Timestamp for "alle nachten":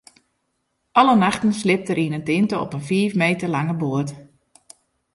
0.99-1.53